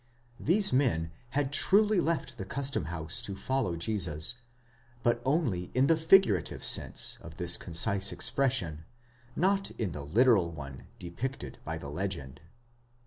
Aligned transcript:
These 0.39 0.73
men 0.73 1.11
had 1.37 1.53
truly 1.53 1.99
left 2.01 2.39
the 2.39 2.43
custom 2.43 2.85
house 2.85 3.21
to 3.21 3.35
follow 3.35 3.75
Jesus; 3.75 4.41
but 5.03 5.21
only 5.23 5.69
in 5.75 5.85
the 5.85 5.95
figurative 5.95 6.65
sense 6.65 7.19
of 7.21 7.37
this 7.37 7.55
concise 7.55 8.11
expression, 8.11 8.85
not 9.35 9.69
in 9.79 9.91
the 9.91 10.01
literal 10.03 10.49
one 10.49 10.87
depicted 10.97 11.59
by 11.63 11.77
the 11.77 11.91
legend. 11.91 12.41